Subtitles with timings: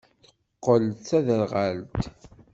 [0.49, 2.01] Teqqel d taderɣalt.